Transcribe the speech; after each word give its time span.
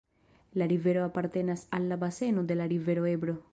La 0.53 0.65
rivero 0.65 1.03
apartenas 1.05 1.67
al 1.69 1.87
la 1.87 1.95
baseno 1.95 2.43
de 2.43 2.55
la 2.55 2.65
rivero 2.67 3.05
Ebro. 3.05 3.43